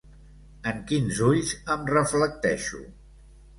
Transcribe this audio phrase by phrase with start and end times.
[0.71, 2.83] En quins ulls em reflecteixo?